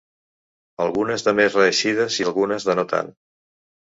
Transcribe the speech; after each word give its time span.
Algunes 0.85 1.25
de 1.27 1.33
més 1.41 1.57
reeixides 1.59 2.17
i 2.21 2.27
algunes 2.31 2.65
de 2.69 2.77
no 2.81 2.89
tant. 2.95 3.15